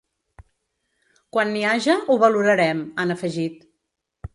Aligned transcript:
Quan 1.37 1.53
n’hi 1.57 1.63
haja, 1.73 2.01
ho 2.09 2.19
valorarem, 2.27 2.85
han 3.05 3.19
afegit. 3.21 3.67